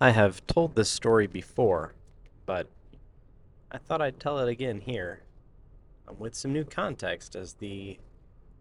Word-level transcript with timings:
I 0.00 0.10
have 0.10 0.46
told 0.46 0.74
this 0.74 0.90
story 0.90 1.26
before, 1.26 1.94
but 2.44 2.68
I 3.70 3.78
thought 3.78 4.02
I'd 4.02 4.20
tell 4.20 4.38
it 4.38 4.48
again 4.48 4.80
here 4.80 5.22
um, 6.06 6.16
with 6.18 6.34
some 6.34 6.52
new 6.52 6.64
context 6.64 7.34
as 7.34 7.54
the 7.54 7.98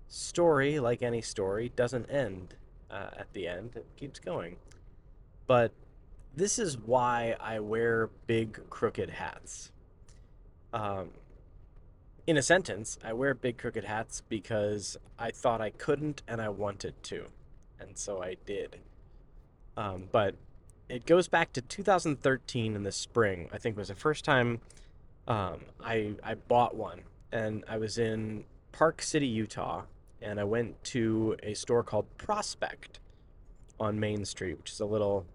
story, 0.08 0.80
like 0.80 1.02
any 1.02 1.22
story, 1.22 1.72
doesn't 1.76 2.10
end 2.10 2.56
uh, 2.90 3.10
at 3.18 3.34
the 3.34 3.48
end, 3.48 3.72
it 3.76 3.86
keeps 3.98 4.20
going. 4.20 4.56
But 5.46 5.74
this 6.34 6.58
is 6.58 6.78
why 6.78 7.36
I 7.40 7.60
wear 7.60 8.10
big 8.28 8.70
crooked 8.70 9.10
hats. 9.10 9.72
Um, 10.72 11.10
in 12.26 12.38
a 12.38 12.42
sentence, 12.42 12.98
I 13.04 13.12
wear 13.12 13.34
big 13.34 13.58
crooked 13.58 13.84
hats 13.84 14.22
because 14.30 14.98
I 15.20 15.32
thought 15.32 15.60
I 15.60 15.72
couldn't 15.72 16.24
and 16.30 16.42
I 16.42 16.48
wanted 16.50 17.02
to. 17.04 17.26
And 17.80 17.98
so 17.98 18.24
I 18.24 18.38
did. 18.46 18.78
Um, 19.78 20.08
but 20.12 20.36
it 20.90 21.06
goes 21.06 21.28
back 21.28 21.52
to 21.54 21.62
2013 21.62 22.76
in 22.76 22.84
the 22.84 22.92
spring. 22.92 23.50
I 23.52 23.58
think 23.58 23.78
was 23.78 23.88
the 23.88 23.96
first 23.96 24.24
time 24.24 24.62
um, 25.28 25.62
I 25.84 26.16
I 26.24 26.36
bought 26.36 26.76
one, 26.76 27.02
and 27.32 27.64
I 27.68 27.78
was 27.78 27.98
in 27.98 28.46
Park 28.72 29.02
City, 29.02 29.28
Utah, 29.28 29.84
and 30.22 30.40
I 30.40 30.44
went 30.44 30.84
to 30.86 31.36
a 31.42 31.54
store 31.54 31.84
called 31.84 32.06
Prospect 32.18 33.00
on 33.80 34.00
Main 34.00 34.26
Street, 34.26 34.58
which 34.58 34.72
is 34.72 34.80
a 34.80 34.86
little 34.86 35.26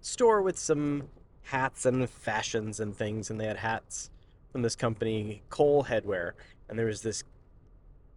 store 0.00 0.42
with 0.42 0.58
some 0.58 1.08
hats 1.44 1.86
and 1.86 2.08
fashions 2.10 2.80
and 2.80 2.96
things, 2.96 3.30
and 3.30 3.40
they 3.40 3.46
had 3.46 3.58
hats 3.58 4.10
from 4.50 4.62
this 4.62 4.74
company, 4.74 5.42
Coal 5.50 5.84
Headwear, 5.84 6.32
and 6.68 6.76
there 6.78 6.86
was 6.86 7.02
this 7.02 7.22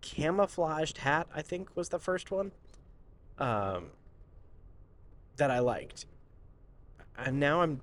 camouflaged 0.02 1.00
hat. 1.00 1.28
I 1.36 1.44
think 1.44 1.76
was 1.76 1.90
the 1.90 2.00
first 2.00 2.32
one. 2.32 2.52
Um, 3.38 3.88
that 5.38 5.50
I 5.50 5.60
liked 5.60 6.06
and 7.18 7.40
now 7.40 7.62
I'm 7.62 7.82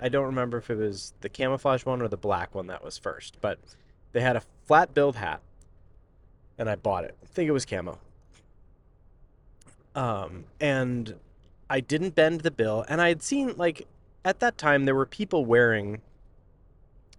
I 0.00 0.08
don't 0.08 0.26
remember 0.26 0.58
if 0.58 0.68
it 0.68 0.76
was 0.76 1.14
the 1.20 1.28
camouflage 1.28 1.84
one 1.84 2.02
or 2.02 2.08
the 2.08 2.18
black 2.18 2.54
one 2.54 2.66
that 2.66 2.84
was 2.84 2.98
first, 2.98 3.38
but 3.40 3.58
they 4.12 4.20
had 4.20 4.36
a 4.36 4.42
flat 4.66 4.92
billed 4.92 5.16
hat 5.16 5.40
and 6.58 6.68
I 6.68 6.76
bought 6.76 7.04
it. 7.04 7.16
I 7.22 7.26
think 7.26 7.48
it 7.48 7.52
was 7.52 7.64
camo. 7.64 7.98
Um, 9.94 10.44
and 10.60 11.14
I 11.70 11.80
didn't 11.80 12.14
bend 12.14 12.42
the 12.42 12.50
bill 12.50 12.84
and 12.88 13.00
I 13.00 13.08
had 13.08 13.22
seen 13.22 13.54
like 13.56 13.86
at 14.24 14.40
that 14.40 14.58
time 14.58 14.84
there 14.84 14.94
were 14.94 15.06
people 15.06 15.44
wearing 15.44 16.02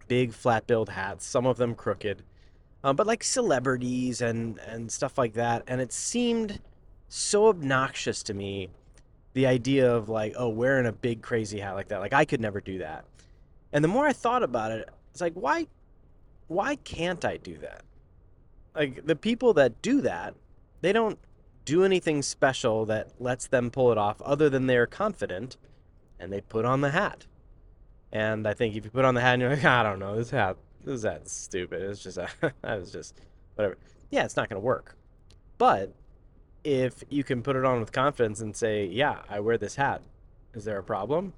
big 0.08 0.34
flat 0.34 0.68
billed 0.68 0.90
hats, 0.90 1.26
some 1.26 1.46
of 1.48 1.58
them 1.58 1.74
crooked. 1.74 2.22
Um, 2.84 2.96
but 2.96 3.08
like 3.08 3.24
celebrities 3.24 4.22
and 4.22 4.60
and 4.60 4.92
stuff 4.92 5.18
like 5.18 5.34
that 5.34 5.64
and 5.68 5.82
it 5.82 5.92
seemed 5.92 6.60
so 7.10 7.48
obnoxious 7.48 8.22
to 8.24 8.36
me 8.36 8.70
the 9.34 9.48
idea 9.48 9.94
of 9.94 10.10
like, 10.10 10.34
oh, 10.38 10.50
wearing 10.50 10.86
a 10.86 10.92
big 10.92 11.22
crazy 11.22 11.60
hat 11.60 11.74
like 11.74 11.90
that. 11.90 12.00
Like 12.00 12.14
I 12.14 12.26
could 12.26 12.42
never 12.42 12.62
do 12.62 12.80
that. 12.80 13.06
And 13.72 13.84
the 13.84 13.88
more 13.90 14.08
I 14.08 14.14
thought 14.14 14.44
about 14.44 14.72
it, 14.72 14.90
it's 15.12 15.22
like, 15.22 15.34
why 15.34 15.68
why 16.48 16.76
can't 16.78 17.26
I 17.26 17.38
do 17.38 17.58
that? 17.58 17.84
Like 18.76 19.06
the 19.06 19.16
people 19.16 19.54
that 19.54 19.82
do 19.82 20.02
that, 20.02 20.36
they 20.82 20.94
don't 20.94 21.20
do 21.66 21.84
anything 21.84 22.22
special 22.22 22.86
that 22.86 23.10
lets 23.20 23.48
them 23.48 23.70
pull 23.70 23.92
it 23.92 23.98
off 23.98 24.22
other 24.22 24.50
than 24.50 24.68
they're 24.68 24.88
confident 24.88 25.58
and 26.20 26.32
they 26.32 26.42
put 26.42 26.64
on 26.64 26.82
the 26.82 26.92
hat. 26.92 27.28
And 28.12 28.48
I 28.48 28.54
think 28.54 28.76
if 28.76 28.86
you 28.86 28.92
put 28.92 29.04
on 29.04 29.16
the 29.16 29.22
hat 29.22 29.34
and 29.34 29.42
you're 29.42 29.52
like, 29.52 29.66
I 29.66 29.84
don't 29.84 30.00
know, 30.00 30.16
this 30.16 30.32
hat 30.32 30.58
this 30.84 31.04
hat's 31.04 31.34
stupid. 31.34 31.82
It's 31.82 32.02
just 32.02 32.18
that 32.18 32.54
was 32.64 32.92
just 32.92 33.20
whatever. 33.56 33.78
Yeah, 34.10 34.24
it's 34.24 34.38
not 34.38 34.50
gonna 34.50 34.62
work. 34.62 34.96
But 35.58 35.94
if 36.64 37.04
you 37.10 37.24
can 37.24 37.42
put 37.42 37.56
it 37.56 37.66
on 37.66 37.80
with 37.80 37.92
confidence 37.92 38.42
and 38.42 38.56
say, 38.56 38.86
"Yeah, 38.86 39.22
I 39.30 39.40
wear 39.40 39.58
this 39.58 39.76
hat. 39.76 40.02
Is 40.54 40.66
there 40.66 40.78
a 40.78 40.84
problem?" 40.84 41.34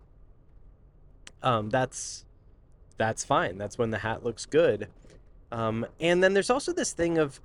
Um, 1.42 1.70
that's 1.70 2.26
that's 2.98 3.24
fine. 3.24 3.58
That's 3.58 3.78
when 3.78 3.92
the 3.92 4.00
hat 4.00 4.24
looks 4.24 4.46
good. 4.46 4.90
Um, 5.52 5.86
and 6.00 6.24
then 6.24 6.34
there's 6.34 6.50
also 6.50 6.74
this 6.74 6.94
thing 6.94 7.18
of 7.18 7.40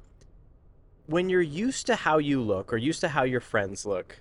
when 1.07 1.29
you're 1.29 1.43
used 1.43 1.87
to 1.87 1.97
how 1.97 2.19
you 2.19 2.41
look 2.41 2.73
or 2.73 2.77
used 2.77 3.01
to 3.01 3.09
how 3.09 3.25
your 3.25 3.41
friends 3.41 3.87
look, 3.87 4.21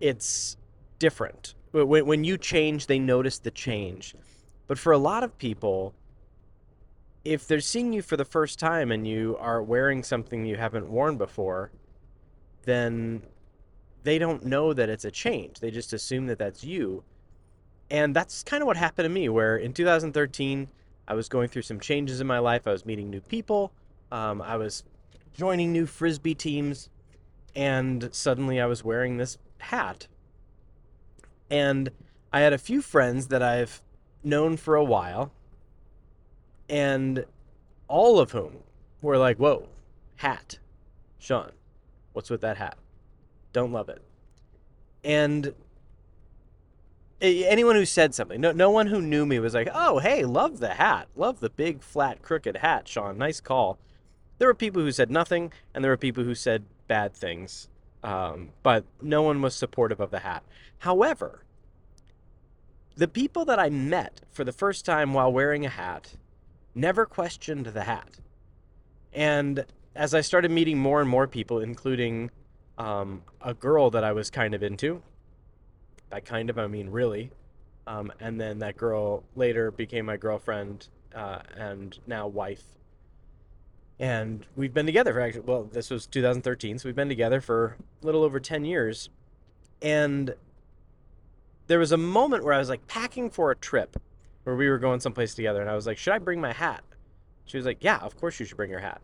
it's 0.00 0.56
different. 0.98 1.54
When, 1.72 2.06
when 2.06 2.24
you 2.24 2.38
change, 2.38 2.86
they 2.86 2.98
notice 2.98 3.38
the 3.38 3.50
change. 3.50 4.14
But 4.66 4.78
for 4.78 4.92
a 4.92 4.98
lot 4.98 5.24
of 5.24 5.36
people, 5.38 5.94
if 7.24 7.46
they're 7.46 7.60
seeing 7.60 7.92
you 7.92 8.02
for 8.02 8.16
the 8.16 8.24
first 8.24 8.58
time 8.58 8.90
and 8.92 9.06
you 9.06 9.36
are 9.40 9.62
wearing 9.62 10.02
something 10.02 10.46
you 10.46 10.56
haven't 10.56 10.88
worn 10.88 11.16
before, 11.16 11.70
then 12.68 13.22
they 14.02 14.18
don't 14.18 14.44
know 14.44 14.72
that 14.72 14.88
it's 14.88 15.04
a 15.04 15.10
change. 15.10 15.60
They 15.60 15.70
just 15.70 15.92
assume 15.92 16.26
that 16.26 16.38
that's 16.38 16.62
you. 16.62 17.02
And 17.90 18.14
that's 18.14 18.42
kind 18.42 18.62
of 18.62 18.66
what 18.66 18.76
happened 18.76 19.06
to 19.06 19.08
me, 19.08 19.28
where 19.28 19.56
in 19.56 19.72
2013, 19.72 20.68
I 21.06 21.14
was 21.14 21.28
going 21.28 21.48
through 21.48 21.62
some 21.62 21.80
changes 21.80 22.20
in 22.20 22.26
my 22.26 22.38
life. 22.38 22.66
I 22.66 22.72
was 22.72 22.84
meeting 22.84 23.08
new 23.08 23.20
people, 23.22 23.72
um, 24.12 24.42
I 24.42 24.56
was 24.56 24.84
joining 25.34 25.72
new 25.72 25.86
frisbee 25.86 26.34
teams, 26.34 26.90
and 27.56 28.08
suddenly 28.12 28.60
I 28.60 28.66
was 28.66 28.84
wearing 28.84 29.16
this 29.16 29.38
hat. 29.58 30.06
And 31.50 31.90
I 32.32 32.40
had 32.40 32.52
a 32.52 32.58
few 32.58 32.82
friends 32.82 33.28
that 33.28 33.42
I've 33.42 33.82
known 34.22 34.56
for 34.58 34.74
a 34.74 34.84
while, 34.84 35.32
and 36.68 37.24
all 37.88 38.20
of 38.20 38.32
whom 38.32 38.58
were 39.00 39.16
like, 39.16 39.38
Whoa, 39.38 39.68
hat, 40.16 40.58
Sean, 41.18 41.52
What's 42.18 42.30
with 42.30 42.40
that 42.40 42.56
hat? 42.56 42.76
Don't 43.52 43.70
love 43.70 43.88
it. 43.88 44.02
And 45.04 45.54
anyone 47.20 47.76
who 47.76 47.84
said 47.84 48.12
something, 48.12 48.40
no, 48.40 48.50
no 48.50 48.72
one 48.72 48.88
who 48.88 49.00
knew 49.00 49.24
me 49.24 49.38
was 49.38 49.54
like, 49.54 49.68
oh, 49.72 50.00
hey, 50.00 50.24
love 50.24 50.58
the 50.58 50.74
hat. 50.74 51.06
Love 51.14 51.38
the 51.38 51.48
big, 51.48 51.80
flat, 51.80 52.20
crooked 52.20 52.56
hat, 52.56 52.88
Sean. 52.88 53.18
Nice 53.18 53.40
call. 53.40 53.78
There 54.38 54.48
were 54.48 54.54
people 54.54 54.82
who 54.82 54.90
said 54.90 55.12
nothing, 55.12 55.52
and 55.72 55.84
there 55.84 55.92
were 55.92 55.96
people 55.96 56.24
who 56.24 56.34
said 56.34 56.64
bad 56.88 57.14
things. 57.14 57.68
Um, 58.02 58.48
but 58.64 58.84
no 59.00 59.22
one 59.22 59.40
was 59.40 59.54
supportive 59.54 60.00
of 60.00 60.10
the 60.10 60.18
hat. 60.18 60.42
However, 60.78 61.44
the 62.96 63.06
people 63.06 63.44
that 63.44 63.60
I 63.60 63.70
met 63.70 64.22
for 64.32 64.42
the 64.42 64.50
first 64.50 64.84
time 64.84 65.14
while 65.14 65.32
wearing 65.32 65.64
a 65.64 65.68
hat 65.68 66.16
never 66.74 67.06
questioned 67.06 67.66
the 67.66 67.84
hat. 67.84 68.18
And 69.12 69.66
as 69.98 70.14
I 70.14 70.20
started 70.20 70.52
meeting 70.52 70.78
more 70.78 71.00
and 71.00 71.10
more 71.10 71.26
people, 71.26 71.58
including 71.58 72.30
um, 72.78 73.20
a 73.42 73.52
girl 73.52 73.90
that 73.90 74.04
I 74.04 74.12
was 74.12 74.30
kind 74.30 74.54
of 74.54 74.62
into, 74.62 75.02
by 76.08 76.20
kind 76.20 76.48
of, 76.48 76.58
I 76.58 76.68
mean 76.68 76.88
really, 76.88 77.32
um, 77.88 78.12
and 78.20 78.40
then 78.40 78.60
that 78.60 78.76
girl 78.76 79.24
later 79.34 79.72
became 79.72 80.06
my 80.06 80.16
girlfriend 80.16 80.86
uh, 81.16 81.40
and 81.56 81.98
now 82.06 82.28
wife. 82.28 82.62
And 83.98 84.46
we've 84.54 84.72
been 84.72 84.86
together 84.86 85.12
for 85.12 85.20
actually, 85.20 85.40
well, 85.40 85.64
this 85.64 85.90
was 85.90 86.06
2013, 86.06 86.78
so 86.78 86.88
we've 86.88 86.94
been 86.94 87.08
together 87.08 87.40
for 87.40 87.76
a 88.00 88.06
little 88.06 88.22
over 88.22 88.38
10 88.38 88.64
years. 88.64 89.10
And 89.82 90.32
there 91.66 91.80
was 91.80 91.90
a 91.90 91.96
moment 91.96 92.44
where 92.44 92.54
I 92.54 92.58
was 92.58 92.68
like 92.68 92.86
packing 92.86 93.30
for 93.30 93.50
a 93.50 93.56
trip 93.56 94.00
where 94.44 94.54
we 94.54 94.68
were 94.68 94.78
going 94.78 95.00
someplace 95.00 95.34
together, 95.34 95.60
and 95.60 95.68
I 95.68 95.74
was 95.74 95.88
like, 95.88 95.98
Should 95.98 96.12
I 96.12 96.18
bring 96.18 96.40
my 96.40 96.52
hat? 96.52 96.84
She 97.46 97.56
was 97.56 97.66
like, 97.66 97.78
Yeah, 97.80 97.98
of 97.98 98.16
course 98.16 98.38
you 98.38 98.46
should 98.46 98.56
bring 98.56 98.70
your 98.70 98.78
hat. 98.78 99.00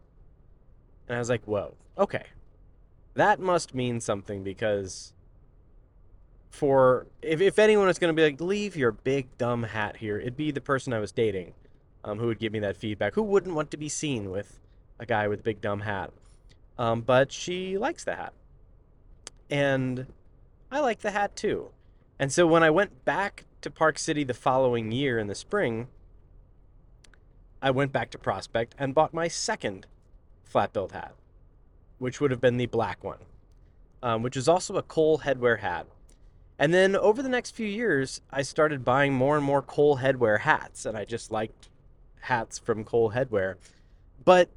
And 1.08 1.16
I 1.16 1.18
was 1.18 1.28
like, 1.28 1.44
whoa, 1.44 1.74
okay. 1.98 2.26
That 3.14 3.38
must 3.38 3.74
mean 3.74 4.00
something 4.00 4.42
because 4.42 5.12
for 6.50 7.06
if, 7.22 7.40
if 7.40 7.58
anyone 7.58 7.86
was 7.86 7.98
going 7.98 8.14
to 8.14 8.16
be 8.16 8.24
like, 8.24 8.40
leave 8.40 8.76
your 8.76 8.92
big 8.92 9.26
dumb 9.38 9.64
hat 9.64 9.96
here, 9.96 10.18
it'd 10.18 10.36
be 10.36 10.50
the 10.50 10.60
person 10.60 10.92
I 10.92 11.00
was 11.00 11.12
dating 11.12 11.54
um, 12.04 12.18
who 12.18 12.26
would 12.26 12.38
give 12.38 12.52
me 12.52 12.58
that 12.60 12.76
feedback. 12.76 13.14
Who 13.14 13.22
wouldn't 13.22 13.54
want 13.54 13.70
to 13.72 13.76
be 13.76 13.88
seen 13.88 14.30
with 14.30 14.60
a 14.98 15.06
guy 15.06 15.28
with 15.28 15.40
a 15.40 15.42
big 15.42 15.60
dumb 15.60 15.80
hat? 15.80 16.10
Um, 16.78 17.02
but 17.02 17.32
she 17.32 17.78
likes 17.78 18.04
the 18.04 18.16
hat. 18.16 18.32
And 19.50 20.06
I 20.70 20.80
like 20.80 21.00
the 21.00 21.10
hat 21.10 21.36
too. 21.36 21.70
And 22.18 22.32
so 22.32 22.46
when 22.46 22.62
I 22.62 22.70
went 22.70 23.04
back 23.04 23.44
to 23.60 23.70
Park 23.70 23.98
City 23.98 24.24
the 24.24 24.34
following 24.34 24.92
year 24.92 25.18
in 25.18 25.26
the 25.26 25.34
spring, 25.34 25.88
I 27.62 27.70
went 27.70 27.92
back 27.92 28.10
to 28.10 28.18
Prospect 28.18 28.74
and 28.78 28.94
bought 28.94 29.14
my 29.14 29.28
second 29.28 29.86
flat 30.44 30.72
billed 30.72 30.92
hat, 30.92 31.14
which 31.98 32.20
would 32.20 32.30
have 32.30 32.40
been 32.40 32.56
the 32.56 32.66
black 32.66 33.02
one, 33.02 33.18
um, 34.02 34.22
which 34.22 34.36
is 34.36 34.48
also 34.48 34.76
a 34.76 34.82
Coal 34.82 35.20
headwear 35.20 35.60
hat. 35.60 35.86
And 36.58 36.72
then 36.72 36.94
over 36.94 37.22
the 37.22 37.28
next 37.28 37.50
few 37.50 37.66
years, 37.66 38.20
I 38.30 38.42
started 38.42 38.84
buying 38.84 39.12
more 39.12 39.36
and 39.36 39.44
more 39.44 39.62
Coal 39.62 39.98
headwear 39.98 40.40
hats, 40.40 40.86
and 40.86 40.96
I 40.96 41.04
just 41.04 41.32
liked 41.32 41.68
hats 42.20 42.58
from 42.58 42.84
Coal 42.84 43.10
headwear. 43.12 43.56
But 44.24 44.50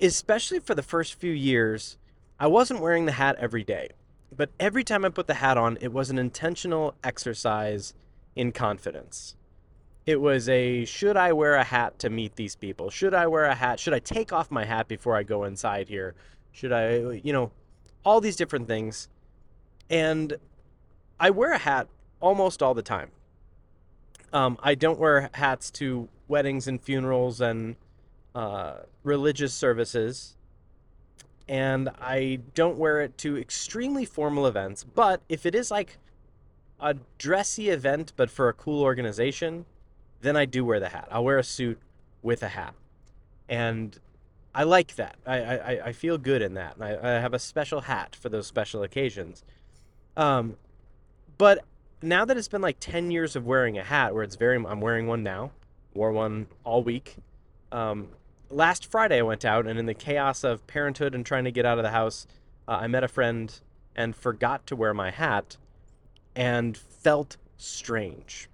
especially 0.00 0.60
for 0.60 0.74
the 0.74 0.82
first 0.82 1.14
few 1.14 1.32
years, 1.32 1.98
I 2.38 2.46
wasn't 2.46 2.80
wearing 2.80 3.06
the 3.06 3.12
hat 3.12 3.36
every 3.40 3.64
day. 3.64 3.88
But 4.34 4.50
every 4.60 4.84
time 4.84 5.04
I 5.04 5.08
put 5.08 5.26
the 5.26 5.34
hat 5.34 5.56
on, 5.56 5.78
it 5.80 5.92
was 5.92 6.10
an 6.10 6.18
intentional 6.18 6.94
exercise 7.02 7.94
in 8.36 8.52
confidence. 8.52 9.34
It 10.08 10.22
was 10.22 10.48
a 10.48 10.86
should 10.86 11.18
I 11.18 11.34
wear 11.34 11.56
a 11.56 11.62
hat 11.62 11.98
to 11.98 12.08
meet 12.08 12.36
these 12.36 12.56
people? 12.56 12.88
Should 12.88 13.12
I 13.12 13.26
wear 13.26 13.44
a 13.44 13.54
hat? 13.54 13.78
Should 13.78 13.92
I 13.92 13.98
take 13.98 14.32
off 14.32 14.50
my 14.50 14.64
hat 14.64 14.88
before 14.88 15.14
I 15.14 15.22
go 15.22 15.44
inside 15.44 15.86
here? 15.86 16.14
Should 16.50 16.72
I, 16.72 17.20
you 17.22 17.30
know, 17.30 17.52
all 18.06 18.22
these 18.22 18.34
different 18.34 18.66
things. 18.66 19.10
And 19.90 20.38
I 21.20 21.28
wear 21.28 21.52
a 21.52 21.58
hat 21.58 21.88
almost 22.20 22.62
all 22.62 22.72
the 22.72 22.80
time. 22.80 23.10
Um, 24.32 24.56
I 24.62 24.74
don't 24.74 24.98
wear 24.98 25.28
hats 25.34 25.70
to 25.72 26.08
weddings 26.26 26.66
and 26.66 26.80
funerals 26.80 27.42
and 27.42 27.76
uh, 28.34 28.76
religious 29.02 29.52
services, 29.52 30.36
and 31.46 31.90
I 32.00 32.40
don't 32.54 32.78
wear 32.78 33.02
it 33.02 33.18
to 33.18 33.36
extremely 33.36 34.06
formal 34.06 34.46
events. 34.46 34.84
But 34.84 35.20
if 35.28 35.44
it 35.44 35.54
is 35.54 35.70
like 35.70 35.98
a 36.80 36.96
dressy 37.18 37.68
event, 37.68 38.14
but 38.16 38.30
for 38.30 38.48
a 38.48 38.54
cool 38.54 38.82
organization, 38.82 39.66
then 40.20 40.36
I 40.36 40.44
do 40.44 40.64
wear 40.64 40.80
the 40.80 40.88
hat. 40.88 41.08
I'll 41.10 41.24
wear 41.24 41.38
a 41.38 41.44
suit 41.44 41.78
with 42.22 42.42
a 42.42 42.48
hat, 42.48 42.74
and 43.48 43.98
I 44.54 44.64
like 44.64 44.96
that. 44.96 45.16
I 45.26 45.38
I, 45.38 45.80
I 45.86 45.92
feel 45.92 46.18
good 46.18 46.42
in 46.42 46.54
that, 46.54 46.76
I, 46.80 46.96
I 46.96 47.20
have 47.20 47.34
a 47.34 47.38
special 47.38 47.82
hat 47.82 48.16
for 48.16 48.28
those 48.28 48.46
special 48.46 48.82
occasions. 48.82 49.44
Um, 50.16 50.56
but 51.36 51.64
now 52.02 52.24
that 52.24 52.36
it's 52.36 52.48
been 52.48 52.62
like 52.62 52.78
10 52.80 53.10
years 53.10 53.34
of 53.34 53.46
wearing 53.46 53.78
a 53.78 53.84
hat 53.84 54.14
where 54.14 54.22
it's 54.22 54.36
very 54.36 54.56
i'm 54.56 54.80
wearing 54.80 55.06
one 55.06 55.22
now 55.22 55.50
wore 55.94 56.12
one 56.12 56.46
all 56.64 56.82
week 56.82 57.16
um, 57.72 58.08
last 58.50 58.86
friday 58.86 59.18
i 59.18 59.22
went 59.22 59.44
out 59.44 59.66
and 59.66 59.78
in 59.78 59.86
the 59.86 59.94
chaos 59.94 60.44
of 60.44 60.64
parenthood 60.66 61.14
and 61.14 61.26
trying 61.26 61.44
to 61.44 61.50
get 61.50 61.66
out 61.66 61.78
of 61.78 61.84
the 61.84 61.90
house 61.90 62.26
uh, 62.68 62.72
i 62.80 62.86
met 62.86 63.02
a 63.02 63.08
friend 63.08 63.60
and 63.96 64.14
forgot 64.14 64.64
to 64.66 64.76
wear 64.76 64.94
my 64.94 65.10
hat 65.10 65.56
and 66.36 66.76
felt 66.76 67.36
strange 67.56 68.48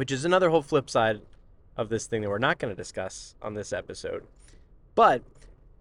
which 0.00 0.10
is 0.10 0.24
another 0.24 0.50
whole 0.50 0.62
flip 0.62 0.88
side 0.88 1.20
of 1.76 1.88
this 1.88 2.06
thing 2.06 2.22
that 2.22 2.28
we're 2.28 2.38
not 2.38 2.58
going 2.58 2.72
to 2.72 2.76
discuss 2.76 3.34
on 3.42 3.54
this 3.54 3.72
episode 3.72 4.24
but 4.94 5.22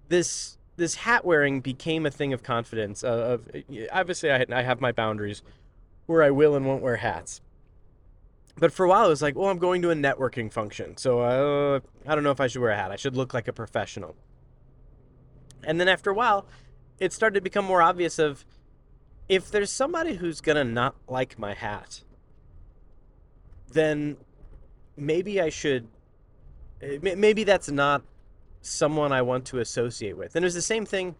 this 0.09 0.57
this 0.75 0.95
hat 0.95 1.25
wearing 1.25 1.61
became 1.61 2.05
a 2.05 2.11
thing 2.11 2.33
of 2.33 2.43
confidence 2.43 3.03
of, 3.03 3.19
of 3.19 3.63
obviously 3.91 4.31
I, 4.31 4.45
I 4.51 4.61
have 4.61 4.81
my 4.81 4.91
boundaries 4.91 5.41
where 6.09 6.23
I 6.23 6.31
will 6.31 6.55
and 6.55 6.65
won't 6.65 6.81
wear 6.81 6.95
hats. 6.95 7.39
But 8.57 8.73
for 8.73 8.83
a 8.83 8.89
while, 8.89 9.05
it 9.05 9.09
was 9.09 9.21
like, 9.21 9.37
well, 9.37 9.49
I'm 9.49 9.59
going 9.59 9.83
to 9.83 9.91
a 9.91 9.95
networking 9.95 10.51
function, 10.51 10.97
so 10.97 11.19
uh, 11.19 11.79
I 12.07 12.15
don't 12.15 12.23
know 12.23 12.31
if 12.31 12.41
I 12.41 12.47
should 12.47 12.61
wear 12.61 12.71
a 12.71 12.75
hat. 12.75 12.91
I 12.91 12.95
should 12.95 13.15
look 13.15 13.33
like 13.33 13.47
a 13.47 13.53
professional. 13.53 14.15
And 15.63 15.79
then 15.79 15.87
after 15.87 16.09
a 16.09 16.13
while, 16.13 16.47
it 16.97 17.13
started 17.13 17.35
to 17.35 17.41
become 17.41 17.63
more 17.63 17.81
obvious 17.81 18.17
of 18.17 18.43
if 19.29 19.51
there's 19.51 19.71
somebody 19.71 20.15
who's 20.15 20.41
gonna 20.41 20.63
not 20.63 20.95
like 21.07 21.37
my 21.37 21.53
hat, 21.53 22.01
then 23.69 24.17
maybe 24.97 25.41
I 25.41 25.49
should. 25.49 25.87
Eh, 26.81 26.97
maybe 27.01 27.43
that's 27.43 27.69
not 27.69 28.03
someone 28.61 29.11
I 29.11 29.21
want 29.21 29.45
to 29.45 29.59
associate 29.59 30.17
with. 30.17 30.35
And 30.35 30.43
it 30.43 30.47
was 30.47 30.53
the 30.53 30.61
same 30.61 30.85
thing 30.85 31.15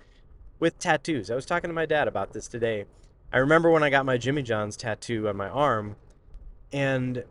with 0.60 0.78
tattoos. 0.80 1.32
I 1.32 1.36
was 1.36 1.46
talking 1.46 1.70
to 1.70 1.74
my 1.74 1.86
dad 1.86 2.08
about 2.08 2.34
this 2.34 2.48
today. 2.48 2.86
I 3.32 3.38
remember 3.38 3.70
when 3.70 3.84
I 3.84 3.90
got 3.90 4.06
my 4.06 4.18
Jimmy 4.18 4.42
John's 4.42 4.76
tattoo 4.76 5.28
on 5.30 5.38
my 5.38 5.48
arm, 5.48 5.96
and 6.74 7.24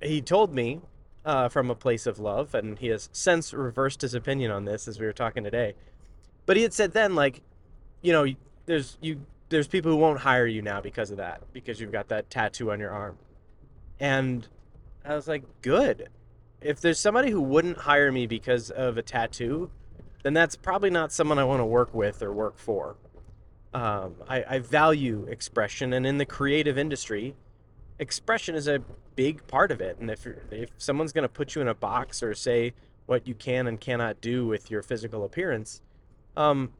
he 0.00 0.22
told 0.22 0.54
me 0.54 0.80
uh, 1.24 1.48
from 1.48 1.70
a 1.70 1.74
place 1.74 2.06
of 2.06 2.18
love, 2.18 2.54
and 2.54 2.78
he 2.78 2.88
has 2.88 3.08
since 3.12 3.52
reversed 3.52 4.02
his 4.02 4.14
opinion 4.14 4.50
on 4.50 4.64
this 4.64 4.88
as 4.88 4.98
we 4.98 5.06
were 5.06 5.12
talking 5.12 5.44
today. 5.44 5.74
But 6.46 6.56
he 6.56 6.62
had 6.62 6.72
said 6.72 6.92
then, 6.92 7.14
like, 7.14 7.42
you 8.00 8.12
know, 8.12 8.26
there's 8.66 8.96
you 9.00 9.26
there's 9.48 9.66
people 9.66 9.90
who 9.90 9.96
won't 9.96 10.20
hire 10.20 10.46
you 10.46 10.62
now 10.62 10.80
because 10.80 11.10
of 11.10 11.16
that, 11.18 11.42
because 11.52 11.80
you've 11.80 11.92
got 11.92 12.08
that 12.08 12.30
tattoo 12.30 12.70
on 12.70 12.80
your 12.80 12.90
arm. 12.90 13.18
And 14.00 14.48
I 15.04 15.14
was 15.14 15.28
like, 15.28 15.44
good. 15.62 16.08
If 16.60 16.80
there's 16.80 16.98
somebody 16.98 17.30
who 17.30 17.40
wouldn't 17.40 17.78
hire 17.78 18.10
me 18.10 18.26
because 18.26 18.70
of 18.70 18.96
a 18.96 19.02
tattoo, 19.02 19.70
then 20.22 20.34
that's 20.34 20.56
probably 20.56 20.90
not 20.90 21.12
someone 21.12 21.38
I 21.38 21.44
want 21.44 21.60
to 21.60 21.66
work 21.66 21.94
with 21.94 22.22
or 22.22 22.32
work 22.32 22.58
for. 22.58 22.96
Um, 23.72 24.16
I, 24.28 24.44
I 24.48 24.58
value 24.58 25.26
expression, 25.30 25.92
and 25.92 26.06
in 26.06 26.18
the 26.18 26.26
creative 26.26 26.76
industry, 26.76 27.36
expression 27.98 28.54
is 28.54 28.66
a 28.66 28.82
big 29.14 29.46
part 29.46 29.70
of 29.70 29.80
it. 29.80 29.98
And 30.00 30.10
if 30.10 30.26
if 30.50 30.70
someone's 30.76 31.12
going 31.12 31.22
to 31.22 31.28
put 31.28 31.54
you 31.54 31.60
in 31.60 31.68
a 31.68 31.74
box 31.74 32.22
or 32.22 32.34
say 32.34 32.74
what 33.06 33.28
you 33.28 33.34
can 33.34 33.66
and 33.66 33.80
cannot 33.80 34.20
do 34.20 34.46
with 34.46 34.70
your 34.70 34.82
physical 34.82 35.24
appearance, 35.24 35.82
um, 36.36 36.72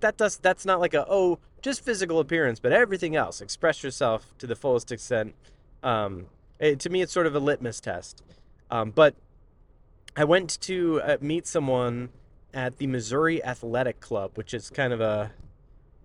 that 0.00 0.16
does 0.16 0.38
that's 0.38 0.64
not 0.64 0.80
like 0.80 0.94
a 0.94 1.06
oh 1.08 1.38
just 1.60 1.84
physical 1.84 2.18
appearance, 2.18 2.60
but 2.60 2.72
everything 2.72 3.14
else. 3.14 3.40
Express 3.40 3.82
yourself 3.84 4.34
to 4.38 4.46
the 4.46 4.56
fullest 4.56 4.90
extent. 4.90 5.34
Um, 5.82 6.26
it, 6.62 6.80
to 6.80 6.90
me, 6.90 7.02
it's 7.02 7.12
sort 7.12 7.26
of 7.26 7.34
a 7.34 7.40
litmus 7.40 7.80
test. 7.80 8.22
Um, 8.70 8.90
but 8.90 9.14
I 10.16 10.24
went 10.24 10.60
to 10.62 11.02
uh, 11.02 11.16
meet 11.20 11.46
someone 11.46 12.10
at 12.54 12.78
the 12.78 12.86
Missouri 12.86 13.44
Athletic 13.44 14.00
Club, 14.00 14.32
which 14.34 14.54
is 14.54 14.70
kind 14.70 14.92
of 14.92 15.00
a 15.00 15.32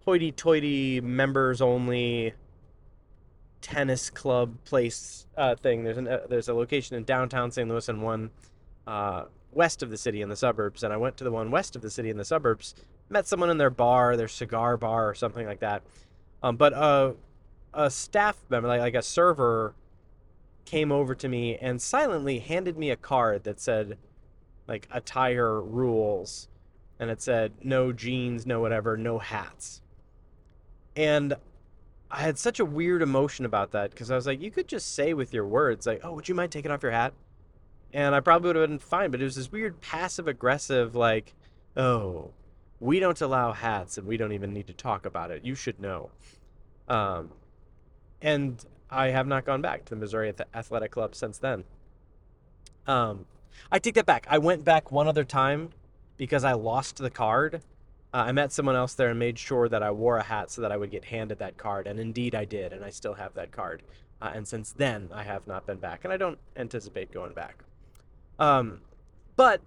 hoity-toity 0.06 1.02
members 1.02 1.62
only 1.62 2.34
tennis 3.62 4.10
club 4.10 4.56
place 4.66 5.28
uh, 5.38 5.56
thing. 5.56 5.84
There's 5.84 5.98
an, 5.98 6.08
uh, 6.08 6.22
there's 6.30 6.48
a 6.48 6.54
location 6.54 6.96
in 6.96 7.04
downtown 7.04 7.52
St. 7.52 7.70
Louis 7.70 7.88
and 7.88 8.02
one 8.02 8.32
uh, 8.88 9.26
west 9.52 9.84
of 9.84 9.90
the 9.90 9.98
city 9.98 10.22
in 10.22 10.30
the 10.30 10.36
suburbs. 10.36 10.84
And 10.84 10.92
I 10.92 10.98
went 10.98 11.18
to 11.18 11.24
the 11.24 11.32
one 11.32 11.52
west 11.52 11.76
of 11.76 11.82
the 11.82 11.90
city 11.90 12.10
in 12.10 12.18
the 12.18 12.26
suburbs. 12.26 12.74
Met 13.10 13.28
someone 13.28 13.50
in 13.50 13.58
their 13.58 13.70
bar, 13.70 14.18
their 14.18 14.28
cigar 14.28 14.78
bar 14.78 15.08
or 15.10 15.14
something 15.14 15.46
like 15.46 15.60
that. 15.60 15.84
Um, 16.42 16.56
but 16.56 16.74
a 17.74 17.92
staff 17.92 18.38
member, 18.50 18.68
like, 18.68 18.80
like 18.80 18.96
a 18.96 19.02
server, 19.02 19.74
came 20.68 20.92
over 20.92 21.16
to 21.16 21.30
me 21.30 21.56
and 21.58 21.82
silently 21.82 22.40
handed 22.40 22.78
me 22.78 22.92
a 22.92 22.96
card 22.98 23.46
that 23.46 23.60
said 23.60 23.98
like 24.68 24.88
attire 24.92 25.62
rules 25.62 26.50
and 27.00 27.10
it 27.10 27.22
said 27.22 27.54
no 27.64 27.94
jeans 27.94 28.46
no 28.46 28.60
whatever 28.60 28.98
no 28.98 29.18
hats 29.18 29.82
and 30.96 31.36
I 32.10 32.22
had 32.22 32.38
such 32.38 32.60
a 32.60 32.66
weird 32.66 33.02
emotion 33.02 33.46
about 33.46 33.72
that 33.72 33.92
because 33.92 34.12
I 34.12 34.16
was 34.16 34.26
like, 34.26 34.42
you 34.42 34.50
could 34.50 34.68
just 34.68 34.96
say 34.96 35.14
with 35.14 35.34
your 35.34 35.46
words, 35.46 35.86
like, 35.86 36.02
oh, 36.04 36.14
would 36.14 36.30
you 36.30 36.36
mind 36.36 36.52
taking 36.52 36.72
off 36.72 36.82
your 36.82 36.92
hat? 36.92 37.14
And 37.94 38.16
I 38.16 38.20
probably 38.20 38.48
would 38.48 38.56
have 38.56 38.70
been 38.70 38.80
fine, 38.80 39.12
but 39.12 39.22
it 39.22 39.26
was 39.26 39.36
this 39.36 39.52
weird 39.52 39.82
passive 39.82 40.28
aggressive, 40.28 40.96
like, 40.96 41.34
oh, 41.76 42.32
we 42.80 43.00
don't 43.00 43.20
allow 43.20 43.52
hats 43.52 43.98
and 43.98 44.08
we 44.08 44.18
don't 44.18 44.32
even 44.32 44.54
need 44.54 44.68
to 44.68 44.74
talk 44.74 45.06
about 45.06 45.32
it. 45.32 45.44
You 45.44 45.56
should 45.56 45.82
know. 45.82 46.10
Um, 46.88 47.32
and 48.22 48.64
I 48.90 49.08
have 49.08 49.28
not 49.28 49.46
gone 49.46 49.62
back 49.62 49.86
to 49.86 49.90
the 49.92 49.96
Missouri 49.96 50.34
Athletic 50.54 50.92
Club 50.92 51.16
since 51.16 51.38
then. 51.38 51.64
Um, 52.86 53.26
I 53.72 53.80
take 53.80 53.96
that 53.96 54.06
back. 54.06 54.26
I 54.30 54.38
went 54.38 54.64
back 54.64 54.92
one 54.92 55.08
other 55.08 55.24
time 55.24 55.72
because 56.16 56.44
I 56.44 56.54
lost 56.54 56.98
the 56.98 57.10
card 57.10 57.62
uh, 58.14 58.24
I 58.28 58.32
met 58.32 58.52
someone 58.52 58.76
else 58.76 58.94
there 58.94 59.10
and 59.10 59.20
made 59.20 59.38
sure 59.38 59.68
that 59.68 59.84
I 59.84 59.92
wore 59.92 60.18
a 60.18 60.24
hat 60.24 60.50
so 60.50 60.62
that 60.62 60.72
I 60.72 60.78
would 60.78 60.92
get 60.92 61.06
handed 61.06 61.40
that 61.40 61.58
card. 61.58 61.88
And 61.88 62.00
indeed, 62.00 62.36
I 62.36 62.46
did, 62.46 62.72
and 62.72 62.84
I 62.84 62.90
still 62.90 63.14
have 63.16 63.34
that 63.34 63.52
card. 63.52 63.84
Uh, 64.22 64.32
and 64.34 64.48
since 64.48 64.72
then, 64.72 65.10
I 65.14 65.24
have 65.24 65.46
not 65.46 65.68
been 65.68 65.78
back, 65.78 66.04
and 66.04 66.14
I 66.14 66.18
don't 66.18 66.40
anticipate 66.56 67.12
going 67.12 67.34
back. 67.34 67.64
Um, 68.40 68.82
but 69.36 69.62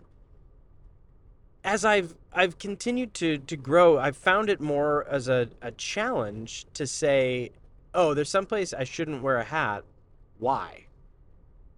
as 1.62 1.84
I've 1.84 2.14
I've 2.32 2.58
continued 2.58 3.12
to 3.14 3.38
to 3.38 3.56
grow, 3.56 3.98
I've 3.98 4.16
found 4.16 4.48
it 4.48 4.60
more 4.60 5.06
as 5.08 5.28
a, 5.28 5.48
a 5.60 5.70
challenge 5.72 6.66
to 6.74 6.86
say, 6.86 7.52
oh, 7.94 8.14
there's 8.14 8.28
some 8.28 8.46
place 8.46 8.72
I 8.72 8.84
shouldn't 8.84 9.22
wear 9.22 9.38
a 9.38 9.44
hat. 9.44 9.84
Why? 10.38 10.86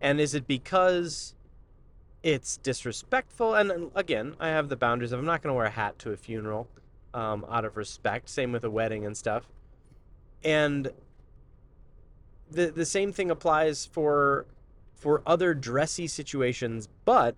And 0.00 0.21
is 0.21 0.35
it 0.35 0.47
because 0.47 1.35
it's 2.23 2.57
disrespectful. 2.59 3.54
And 3.54 3.90
again, 3.95 4.37
I 4.38 4.49
have 4.49 4.69
the 4.69 4.76
boundaries 4.76 5.12
of 5.12 5.19
I'm 5.19 5.26
not 5.26 5.42
going 5.42 5.52
to 5.52 5.57
wear 5.57 5.66
a 5.66 5.71
hat 5.71 5.99
to 6.00 6.12
a 6.12 6.16
funeral 6.16 6.69
um, 7.14 7.45
out 7.50 7.64
of 7.64 7.76
respect. 7.76 8.28
Same 8.28 8.52
with 8.52 8.64
a 8.64 8.71
wedding 8.71 9.04
and 9.04 9.16
stuff. 9.16 9.49
And 10.45 10.90
the 12.50 12.71
the 12.71 12.85
same 12.85 13.12
thing 13.12 13.31
applies 13.31 13.87
for 13.87 14.47
for 14.95 15.23
other 15.26 15.54
dressy 15.54 16.07
situations, 16.07 16.88
but 17.04 17.35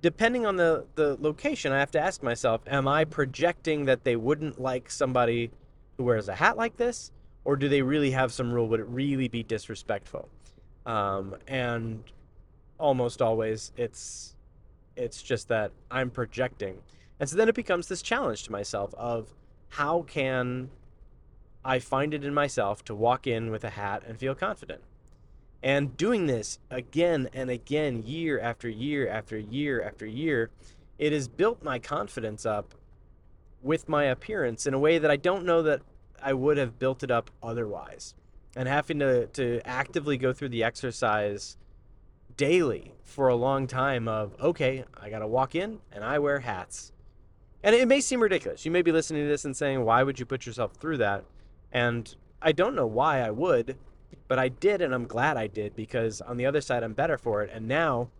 depending 0.00 0.46
on 0.46 0.56
the 0.56 0.86
the 0.94 1.16
location, 1.20 1.72
I 1.72 1.78
have 1.78 1.90
to 1.92 2.00
ask 2.00 2.22
myself, 2.22 2.60
am 2.66 2.86
I 2.86 3.04
projecting 3.04 3.86
that 3.86 4.04
they 4.04 4.16
wouldn't 4.16 4.60
like 4.60 4.90
somebody 4.90 5.50
who 5.98 6.04
wears 6.04 6.28
a 6.28 6.34
hat 6.34 6.56
like 6.56 6.76
this, 6.76 7.12
or 7.44 7.56
do 7.56 7.68
they 7.68 7.82
really 7.82 8.12
have 8.12 8.32
some 8.32 8.52
rule? 8.52 8.68
Would 8.68 8.80
it 8.80 8.86
really 8.88 9.28
be 9.28 9.42
disrespectful? 9.42 10.28
Um, 10.86 11.36
and 11.46 12.02
almost 12.78 13.20
always 13.20 13.72
it's 13.76 14.36
it's 14.96 15.22
just 15.22 15.48
that 15.48 15.72
I'm 15.90 16.10
projecting. 16.10 16.78
And 17.20 17.28
so 17.28 17.36
then 17.36 17.48
it 17.48 17.54
becomes 17.54 17.88
this 17.88 18.00
challenge 18.00 18.44
to 18.44 18.52
myself 18.52 18.94
of 18.94 19.34
how 19.70 20.02
can 20.02 20.70
I 21.64 21.78
find 21.78 22.14
it 22.14 22.24
in 22.24 22.32
myself 22.32 22.84
to 22.86 22.94
walk 22.94 23.26
in 23.26 23.50
with 23.50 23.64
a 23.64 23.70
hat 23.70 24.02
and 24.06 24.18
feel 24.18 24.34
confident? 24.34 24.80
And 25.62 25.96
doing 25.96 26.26
this 26.26 26.58
again 26.70 27.28
and 27.32 27.50
again, 27.50 28.02
year 28.04 28.40
after 28.40 28.68
year 28.68 29.08
after 29.08 29.36
year 29.36 29.82
after 29.82 30.06
year, 30.06 30.50
it 30.98 31.12
has 31.12 31.28
built 31.28 31.62
my 31.62 31.78
confidence 31.78 32.46
up 32.46 32.74
with 33.62 33.88
my 33.88 34.04
appearance 34.04 34.66
in 34.66 34.74
a 34.74 34.78
way 34.78 34.98
that 34.98 35.10
I 35.10 35.16
don't 35.16 35.44
know 35.44 35.62
that 35.62 35.82
I 36.22 36.32
would 36.32 36.56
have 36.56 36.78
built 36.78 37.02
it 37.02 37.10
up 37.10 37.30
otherwise. 37.42 38.14
And 38.56 38.68
having 38.68 38.98
to, 39.00 39.26
to 39.26 39.60
actively 39.64 40.16
go 40.16 40.32
through 40.32 40.48
the 40.48 40.64
exercise 40.64 41.56
daily 42.36 42.94
for 43.04 43.28
a 43.28 43.34
long 43.34 43.66
time 43.66 44.06
of 44.06 44.32
okay 44.40 44.84
i 45.00 45.10
gotta 45.10 45.26
walk 45.26 45.56
in 45.56 45.80
and 45.90 46.04
i 46.04 46.20
wear 46.20 46.38
hats 46.38 46.92
and 47.64 47.74
it 47.74 47.88
may 47.88 48.00
seem 48.00 48.22
ridiculous 48.22 48.64
you 48.64 48.70
may 48.70 48.80
be 48.80 48.92
listening 48.92 49.24
to 49.24 49.28
this 49.28 49.44
and 49.44 49.56
saying 49.56 49.84
why 49.84 50.04
would 50.04 50.20
you 50.20 50.24
put 50.24 50.46
yourself 50.46 50.72
through 50.74 50.96
that 50.96 51.24
and 51.72 52.14
I 52.40 52.52
don't 52.52 52.74
know 52.74 52.86
why 52.86 53.20
I 53.20 53.30
would, 53.30 53.76
but 54.28 54.38
I 54.38 54.48
did, 54.48 54.80
and 54.80 54.94
I'm 54.94 55.06
glad 55.06 55.36
I 55.36 55.46
did 55.48 55.74
because 55.74 56.20
on 56.20 56.36
the 56.36 56.46
other 56.46 56.60
side, 56.60 56.82
I'm 56.82 56.92
better 56.92 57.18
for 57.18 57.42
it. 57.42 57.50
And 57.52 57.66
now 57.66 58.10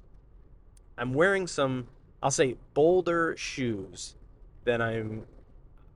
I'm 0.96 1.14
wearing 1.14 1.46
some, 1.46 1.86
I'll 2.22 2.30
say, 2.30 2.56
bolder 2.74 3.36
shoes 3.36 4.16
than 4.68 4.82
I'm 4.82 5.24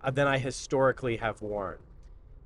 uh, 0.03 0.11
than 0.11 0.27
I 0.27 0.39
historically 0.39 1.19
have 1.19 1.43
worn. 1.43 1.79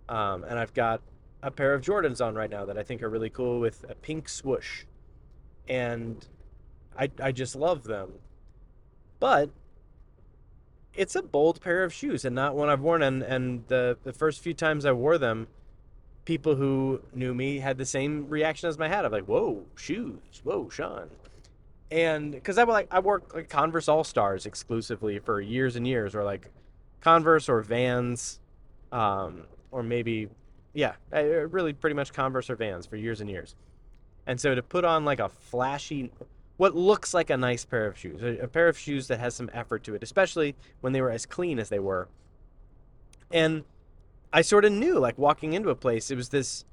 Um, 0.09 0.45
and 0.45 0.59
I've 0.59 0.75
got 0.75 1.01
a 1.43 1.51
pair 1.51 1.73
of 1.73 1.83
Jordans 1.83 2.25
on 2.25 2.35
right 2.35 2.51
now 2.51 2.65
that 2.65 2.77
I 2.77 2.83
think 2.83 3.03
are 3.03 3.09
really 3.09 3.31
cool 3.31 3.61
with 3.61 3.85
a 3.89 3.95
pink 3.95 4.29
swoosh, 4.29 4.85
and 5.69 6.27
I 6.99 7.11
I 7.23 7.31
just 7.33 7.55
love 7.55 7.85
them. 7.85 8.15
But 9.21 9.51
it's 10.95 11.15
a 11.15 11.23
bold 11.23 11.61
pair 11.61 11.85
of 11.85 11.93
shoes 11.93 12.25
and 12.25 12.35
not 12.35 12.57
one 12.57 12.69
I've 12.69 12.81
worn. 12.81 13.03
And 13.03 13.23
and 13.23 13.65
the 13.69 13.97
the 14.03 14.13
first 14.13 14.41
few 14.41 14.53
times 14.53 14.85
I 14.85 14.93
wore 14.93 15.19
them, 15.19 15.47
people 16.25 16.57
who 16.57 17.03
knew 17.15 17.35
me 17.35 17.61
had 17.61 17.79
the 17.79 17.87
same 17.87 18.29
reaction 18.29 18.69
as 18.69 18.79
my 18.79 18.89
hat 18.89 19.05
of 19.05 19.13
like, 19.13 19.27
"Whoa, 19.27 19.65
shoes! 19.77 20.41
Whoa, 20.43 20.69
Sean!" 20.69 21.09
And 21.91 22.33
because 22.33 22.59
I 22.59 22.65
like 22.65 22.89
I 22.91 23.01
wore 23.01 23.23
like 23.33 23.49
Converse 23.49 23.89
All 23.89 24.05
Stars 24.05 24.47
exclusively 24.47 25.19
for 25.19 25.41
years 25.41 25.77
and 25.77 25.87
years, 25.87 26.15
or 26.15 26.25
like 26.25 26.51
Converse 27.01 27.49
or 27.49 27.61
Vans, 27.63 28.41
um, 28.91 29.45
or 29.71 29.83
maybe 29.83 30.29
yeah, 30.75 30.95
really 31.13 31.73
pretty 31.73 31.95
much 31.95 32.13
Converse 32.13 32.51
or 32.51 32.57
Vans 32.57 32.87
for 32.87 32.97
years 32.97 33.21
and 33.21 33.31
years. 33.31 33.55
And 34.27 34.41
so 34.41 34.55
to 34.55 34.63
put 34.63 34.85
on 34.85 35.05
like 35.05 35.21
a 35.21 35.29
flashy 35.29 36.11
what 36.57 36.75
looks 36.75 37.13
like 37.13 37.31
a 37.31 37.37
nice 37.37 37.65
pair 37.65 37.87
of 37.87 37.99
shoes, 37.99 38.23
a, 38.23 38.45
a, 38.45 38.49
pair 38.49 38.69
of 38.69 38.79
shoes 38.79 39.09
that 39.09 39.21
has 39.21 39.35
some 39.35 39.51
effort 39.53 39.85
to 39.85 39.95
it, 39.95 40.03
especially 40.03 40.55
when 40.81 40.93
they 40.93 41.03
were 41.03 41.11
as 41.11 41.27
clean 41.27 41.59
as 41.59 41.69
they 41.69 41.79
were. 41.79 42.09
And 43.31 43.65
I 44.33 44.43
sort 44.43 44.65
of 44.65 44.73
knew, 44.73 44.99
like 44.99 45.19
walking 45.19 45.53
into 45.53 45.69
a 45.69 45.75
place, 45.75 46.11
it 46.11 46.17
was 46.17 46.31
this 46.31 46.65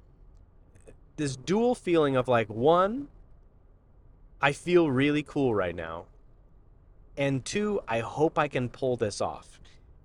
this 1.16 1.36
dual 1.36 1.76
feeling 1.76 2.16
of 2.16 2.28
like 2.28 2.50
one, 2.50 3.08
I 4.44 4.52
feel 4.52 4.92
really 4.92 5.24
cool 5.24 5.56
right 5.56 5.76
now, 5.76 6.06
and 7.18 7.44
two, 7.44 7.82
I 7.88 8.00
hope 8.02 8.38
I 8.38 8.48
can 8.48 8.70
pull 8.70 8.98
this 8.98 9.22
off. 9.22 9.60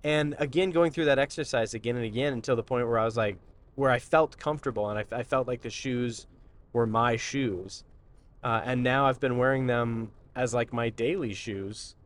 And 0.04 0.36
again, 0.38 0.70
going 0.70 0.92
through 0.92 1.06
that 1.06 1.18
exercise 1.18 1.74
again 1.74 1.96
and 1.96 2.04
again 2.04 2.32
until 2.32 2.56
the 2.56 2.62
point 2.62 2.86
where 2.86 2.98
I 2.98 3.04
was 3.04 3.16
like, 3.16 3.36
where 3.74 3.90
I 3.90 3.98
felt 3.98 4.38
comfortable 4.38 4.88
and 4.88 4.98
I, 4.98 5.04
I 5.18 5.22
felt 5.22 5.46
like 5.46 5.62
the 5.62 5.70
shoes 5.70 6.26
were 6.72 6.86
my 6.86 7.16
shoes 7.16 7.84
uh, 8.42 8.60
and 8.64 8.82
now 8.82 9.06
I've 9.06 9.20
been 9.20 9.38
wearing 9.38 9.66
them 9.66 10.10
as 10.34 10.54
like 10.54 10.72
my 10.72 10.90
daily 10.90 11.34
shoes 11.34 11.96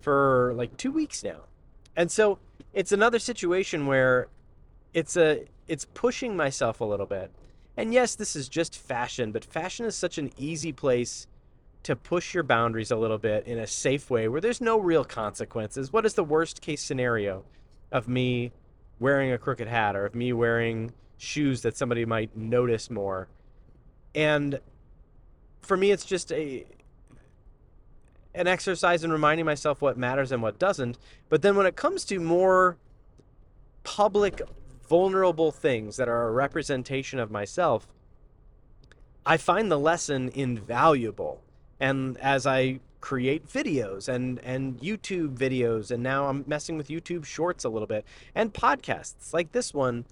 for 0.00 0.52
like 0.54 0.76
two 0.76 0.92
weeks 0.92 1.24
now. 1.24 1.40
And 1.96 2.10
so 2.10 2.38
it's 2.72 2.92
another 2.92 3.18
situation 3.18 3.86
where 3.86 4.28
it's 4.94 5.16
a 5.16 5.46
it's 5.66 5.84
pushing 5.94 6.36
myself 6.36 6.80
a 6.80 6.84
little 6.84 7.06
bit. 7.06 7.30
And 7.76 7.92
yes, 7.92 8.14
this 8.14 8.36
is 8.36 8.48
just 8.48 8.76
fashion, 8.76 9.32
but 9.32 9.44
fashion 9.44 9.86
is 9.86 9.94
such 9.94 10.18
an 10.18 10.30
easy 10.36 10.72
place 10.72 11.26
to 11.82 11.96
push 11.96 12.34
your 12.34 12.42
boundaries 12.42 12.90
a 12.90 12.96
little 12.96 13.18
bit 13.18 13.46
in 13.46 13.58
a 13.58 13.66
safe 13.66 14.10
way 14.10 14.28
where 14.28 14.40
there's 14.40 14.60
no 14.60 14.78
real 14.78 15.04
consequences. 15.04 15.92
What 15.92 16.04
is 16.04 16.14
the 16.14 16.24
worst 16.24 16.60
case 16.60 16.82
scenario 16.82 17.44
of 17.90 18.08
me 18.08 18.52
wearing 18.98 19.32
a 19.32 19.38
crooked 19.38 19.68
hat 19.68 19.96
or 19.96 20.04
of 20.04 20.14
me 20.14 20.32
wearing 20.32 20.92
shoes 21.16 21.62
that 21.62 21.76
somebody 21.76 22.04
might 22.04 22.36
notice 22.36 22.90
more? 22.90 23.28
And 24.14 24.60
for 25.62 25.76
me, 25.76 25.90
it's 25.90 26.04
just 26.04 26.32
a 26.32 26.66
an 28.34 28.46
exercise 28.46 29.02
in 29.02 29.10
reminding 29.10 29.44
myself 29.44 29.82
what 29.82 29.98
matters 29.98 30.30
and 30.30 30.42
what 30.42 30.58
doesn't. 30.58 30.98
But 31.28 31.42
then 31.42 31.56
when 31.56 31.66
it 31.66 31.74
comes 31.74 32.04
to 32.06 32.20
more 32.20 32.76
public, 33.82 34.40
vulnerable 34.88 35.50
things 35.50 35.96
that 35.96 36.08
are 36.08 36.28
a 36.28 36.30
representation 36.30 37.18
of 37.18 37.30
myself, 37.30 37.88
I 39.26 39.36
find 39.36 39.70
the 39.70 39.78
lesson 39.78 40.30
invaluable. 40.32 41.42
And 41.80 42.18
as 42.18 42.46
I 42.46 42.80
create 43.00 43.48
videos 43.48 44.08
and 44.08 44.38
and 44.40 44.78
YouTube 44.80 45.36
videos 45.36 45.90
and 45.90 46.02
now 46.02 46.28
I'm 46.28 46.44
messing 46.46 46.76
with 46.76 46.88
YouTube 46.88 47.24
shorts 47.24 47.64
a 47.64 47.70
little 47.70 47.88
bit 47.88 48.04
and 48.34 48.52
podcasts 48.52 49.32
like 49.32 49.52
this 49.52 49.72
one 49.72 50.04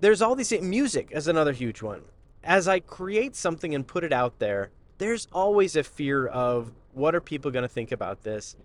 there's 0.00 0.22
all 0.22 0.34
these 0.34 0.58
music 0.62 1.12
as 1.12 1.28
another 1.28 1.52
huge 1.52 1.82
one 1.82 2.00
as 2.46 2.68
I 2.68 2.78
create 2.78 3.34
something 3.34 3.74
and 3.74 3.86
put 3.86 4.04
it 4.04 4.12
out 4.12 4.38
there, 4.38 4.70
there's 4.98 5.26
always 5.32 5.76
a 5.76 5.82
fear 5.82 6.26
of 6.26 6.72
what 6.94 7.14
are 7.14 7.20
people 7.20 7.50
going 7.50 7.64
to 7.64 7.68
think 7.68 7.92
about 7.92 8.22
this? 8.22 8.56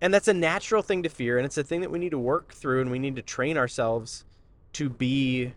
And 0.00 0.12
that's 0.12 0.28
a 0.28 0.34
natural 0.34 0.82
thing 0.82 1.02
to 1.02 1.08
fear. 1.08 1.38
And 1.38 1.46
it's 1.46 1.56
a 1.56 1.64
thing 1.64 1.80
that 1.80 1.90
we 1.90 1.98
need 1.98 2.10
to 2.10 2.18
work 2.18 2.52
through 2.52 2.82
and 2.82 2.90
we 2.90 2.98
need 2.98 3.16
to 3.16 3.22
train 3.22 3.56
ourselves 3.56 4.24
to 4.74 4.90
be 4.90 5.54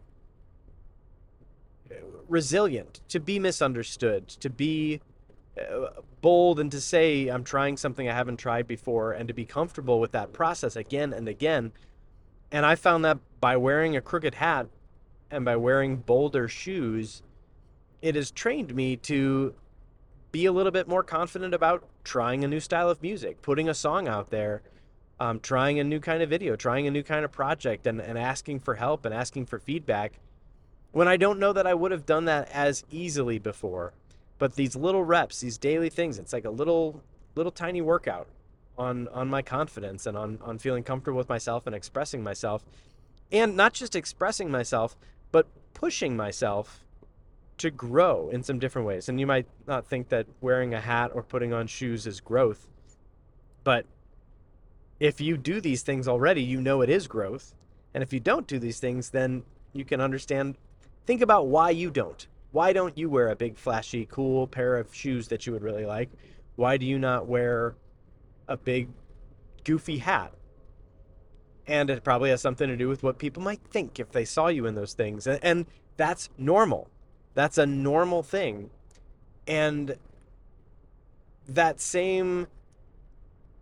resilient, 2.29 3.01
to 3.09 3.19
be 3.19 3.37
misunderstood, 3.37 4.29
to 4.29 4.49
be 4.49 5.01
bold 6.21 6.59
and 6.59 6.71
to 6.71 6.81
say, 6.81 7.27
I'm 7.27 7.43
trying 7.43 7.77
something 7.77 8.07
I 8.09 8.13
haven't 8.13 8.37
tried 8.37 8.67
before, 8.67 9.13
and 9.13 9.27
to 9.27 9.33
be 9.33 9.45
comfortable 9.45 9.99
with 9.99 10.11
that 10.11 10.33
process 10.33 10.75
again 10.75 11.13
and 11.13 11.27
again. 11.27 11.71
And 12.51 12.65
I 12.65 12.75
found 12.75 13.05
that 13.05 13.19
by 13.39 13.57
wearing 13.57 13.95
a 13.95 14.01
crooked 14.01 14.35
hat 14.35 14.67
and 15.31 15.45
by 15.45 15.55
wearing 15.55 15.97
bolder 15.97 16.47
shoes, 16.47 17.21
it 18.01 18.15
has 18.15 18.31
trained 18.31 18.73
me 18.73 18.95
to 18.97 19.53
be 20.31 20.45
a 20.45 20.51
little 20.51 20.71
bit 20.71 20.87
more 20.87 21.03
confident 21.03 21.53
about 21.53 21.83
trying 22.03 22.43
a 22.43 22.47
new 22.47 22.59
style 22.59 22.89
of 22.89 23.01
music, 23.01 23.41
putting 23.41 23.69
a 23.69 23.73
song 23.73 24.07
out 24.07 24.29
there, 24.29 24.61
um, 25.19 25.39
trying 25.39 25.79
a 25.79 25.83
new 25.83 25.99
kind 25.99 26.23
of 26.23 26.29
video, 26.29 26.55
trying 26.55 26.87
a 26.87 26.91
new 26.91 27.03
kind 27.03 27.25
of 27.25 27.31
project, 27.31 27.87
and, 27.87 27.99
and 27.99 28.17
asking 28.17 28.59
for 28.59 28.75
help 28.75 29.05
and 29.05 29.13
asking 29.13 29.45
for 29.45 29.59
feedback 29.59 30.19
when 30.91 31.07
I 31.07 31.17
don't 31.17 31.39
know 31.39 31.53
that 31.53 31.67
I 31.67 31.73
would 31.73 31.91
have 31.91 32.05
done 32.05 32.25
that 32.25 32.49
as 32.51 32.83
easily 32.89 33.37
before. 33.37 33.93
But 34.39 34.55
these 34.55 34.75
little 34.75 35.03
reps, 35.03 35.41
these 35.41 35.57
daily 35.57 35.89
things, 35.89 36.17
it's 36.17 36.33
like 36.33 36.45
a 36.45 36.49
little 36.49 37.03
little 37.35 37.51
tiny 37.51 37.81
workout 37.81 38.27
on 38.77 39.07
on 39.09 39.29
my 39.29 39.43
confidence 39.43 40.05
and 40.07 40.17
on 40.17 40.39
on 40.41 40.57
feeling 40.57 40.83
comfortable 40.83 41.17
with 41.17 41.29
myself 41.29 41.67
and 41.67 41.75
expressing 41.75 42.23
myself. 42.23 42.65
And 43.31 43.55
not 43.55 43.73
just 43.73 43.95
expressing 43.95 44.49
myself, 44.49 44.97
but 45.31 45.45
pushing 45.75 46.17
myself 46.17 46.83
to 47.57 47.69
grow 47.69 48.29
in 48.29 48.41
some 48.41 48.57
different 48.57 48.87
ways. 48.87 49.09
And 49.09 49.19
you 49.19 49.27
might 49.27 49.45
not 49.67 49.85
think 49.85 50.09
that 50.09 50.25
wearing 50.41 50.73
a 50.73 50.81
hat 50.81 51.11
or 51.13 51.21
putting 51.21 51.53
on 51.53 51.67
shoes 51.67 52.07
is 52.07 52.21
growth, 52.21 52.65
but 53.63 53.85
if 54.99 55.21
you 55.21 55.37
do 55.37 55.61
these 55.61 55.81
things 55.81 56.07
already, 56.07 56.41
you 56.41 56.61
know 56.61 56.81
it 56.81 56.89
is 56.89 57.07
growth. 57.07 57.53
And 57.93 58.03
if 58.03 58.13
you 58.13 58.19
don't 58.19 58.47
do 58.47 58.59
these 58.59 58.79
things, 58.79 59.09
then 59.09 59.43
you 59.73 59.85
can 59.85 60.01
understand. 60.01 60.57
Think 61.05 61.21
about 61.21 61.47
why 61.47 61.69
you 61.69 61.89
don't. 61.89 62.27
Why 62.51 62.73
don't 62.73 62.97
you 62.97 63.09
wear 63.09 63.29
a 63.29 63.35
big, 63.35 63.57
flashy, 63.57 64.07
cool 64.09 64.47
pair 64.47 64.77
of 64.77 64.93
shoes 64.93 65.27
that 65.27 65.45
you 65.45 65.53
would 65.53 65.63
really 65.63 65.85
like? 65.85 66.09
Why 66.55 66.77
do 66.77 66.85
you 66.85 66.97
not 66.97 67.27
wear 67.27 67.75
a 68.47 68.57
big, 68.57 68.89
goofy 69.63 69.99
hat? 69.99 70.33
And 71.67 71.89
it 71.89 72.03
probably 72.03 72.31
has 72.31 72.41
something 72.41 72.67
to 72.67 72.75
do 72.75 72.87
with 72.87 73.03
what 73.03 73.19
people 73.19 73.43
might 73.43 73.61
think 73.69 73.99
if 73.99 74.11
they 74.11 74.25
saw 74.25 74.47
you 74.47 74.65
in 74.65 74.73
those 74.73 74.93
things. 74.93 75.27
And 75.27 75.67
that's 75.97 76.29
normal. 76.37 76.89
That's 77.35 77.59
a 77.59 77.65
normal 77.67 78.23
thing. 78.23 78.71
And 79.45 79.95
that 81.47 81.79
same 81.79 82.47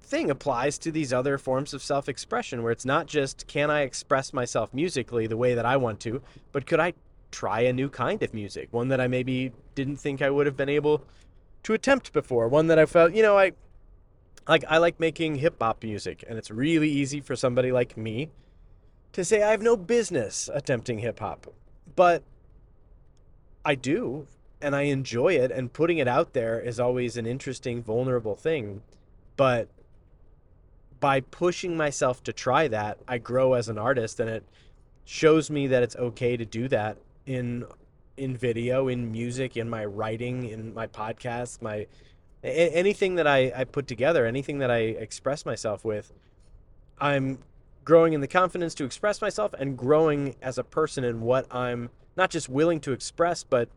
thing 0.02 0.30
applies 0.30 0.78
to 0.78 0.92
these 0.92 1.12
other 1.12 1.38
forms 1.38 1.74
of 1.74 1.84
self 1.84 2.08
expression 2.08 2.64
where 2.64 2.72
it's 2.72 2.86
not 2.86 3.08
just 3.08 3.46
can 3.48 3.70
I 3.70 3.82
express 3.82 4.32
myself 4.32 4.74
musically 4.74 5.28
the 5.28 5.36
way 5.36 5.54
that 5.54 5.66
I 5.66 5.76
want 5.76 6.00
to, 6.02 6.22
but 6.54 6.66
could 6.66 6.80
I 6.80 6.94
try 7.32 7.62
a 7.62 7.74
new 7.74 7.90
kind 7.90 8.22
of 8.24 8.34
music? 8.34 8.70
One 8.72 8.88
that 8.90 9.02
I 9.02 9.08
maybe 9.08 9.52
didn't 9.76 9.98
think 9.98 10.22
I 10.22 10.30
would 10.30 10.46
have 10.46 10.58
been 10.58 10.70
able 10.70 11.04
to 11.64 11.74
attempt 11.74 12.14
before. 12.14 12.48
One 12.48 12.68
that 12.68 12.80
I 12.80 12.86
felt, 12.86 13.14
you 13.14 13.24
know, 13.24 13.38
I 13.38 13.54
like 14.48 14.64
I 14.70 14.78
like 14.78 15.00
making 15.00 15.36
hip 15.36 15.58
hop 15.60 15.84
music 15.84 16.24
and 16.28 16.38
it's 16.38 16.50
really 16.50 16.90
easy 16.90 17.20
for 17.20 17.36
somebody 17.36 17.72
like 17.72 17.98
me 17.98 18.30
to 19.14 19.26
say 19.26 19.44
I 19.44 19.52
have 19.52 19.62
no 19.62 19.76
business 19.76 20.50
attempting 20.54 21.00
hip 21.00 21.20
hop. 21.20 21.48
But 21.96 22.24
I 23.66 23.76
do, 23.76 24.28
and 24.62 24.76
I 24.76 24.84
enjoy 24.84 25.34
it. 25.34 25.52
And 25.52 25.74
putting 25.74 25.98
it 25.98 26.08
out 26.08 26.34
there 26.34 26.60
is 26.60 26.80
always 26.80 27.18
an 27.18 27.26
interesting, 27.26 27.82
vulnerable 27.82 28.36
thing. 28.36 28.82
But 29.36 29.68
by 31.00 31.22
pushing 31.22 31.78
myself 31.78 32.24
to 32.24 32.34
try 32.34 32.68
that, 32.68 33.00
I 33.08 33.18
grow 33.18 33.54
as 33.54 33.70
an 33.70 33.78
artist, 33.78 34.20
and 34.20 34.30
it 34.30 34.44
shows 35.06 35.50
me 35.50 35.68
that 35.68 35.84
it's 35.84 35.96
okay 35.96 36.38
to 36.38 36.46
do 36.46 36.68
that 36.70 36.98
in 37.28 37.66
in 38.16 38.36
video, 38.36 38.88
in 38.88 39.12
music, 39.12 39.56
in 39.56 39.70
my 39.70 39.86
writing, 39.86 40.50
in 40.50 40.74
my 40.74 40.88
podcast, 40.88 41.62
my 41.62 41.86
anything 42.44 43.16
that 43.16 43.28
I, 43.28 43.52
I 43.56 43.64
put 43.66 43.86
together, 43.88 44.26
anything 44.26 44.58
that 44.60 44.72
I 44.72 44.80
express 44.80 45.46
myself 45.46 45.86
with, 45.86 46.12
I'm 47.00 47.40
growing 47.84 48.14
in 48.14 48.22
the 48.22 48.28
confidence 48.28 48.74
to 48.76 48.86
express 48.86 49.22
myself 49.22 49.54
and 49.54 49.78
growing 49.78 50.36
as 50.42 50.58
a 50.58 50.64
person 50.64 51.04
in 51.04 51.22
what 51.22 51.54
I'm 51.54 51.90
not 52.16 52.32
just 52.32 52.50
willing 52.50 52.80
to 52.82 52.92
express, 52.92 53.44
but 53.44 53.70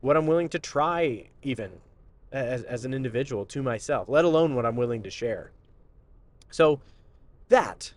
what 0.00 0.16
I'm 0.16 0.26
willing 0.26 0.48
to 0.50 0.58
try, 0.58 1.28
even 1.42 1.70
as, 2.32 2.62
as 2.62 2.84
an 2.84 2.94
individual 2.94 3.44
to 3.46 3.62
myself, 3.62 4.08
let 4.08 4.24
alone 4.24 4.54
what 4.54 4.64
I'm 4.64 4.76
willing 4.76 5.02
to 5.02 5.10
share. 5.10 5.50
So 6.50 6.80
that 7.48 7.92